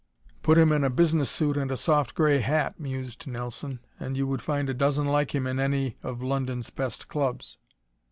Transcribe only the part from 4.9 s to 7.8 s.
like him in any of London's best clubs."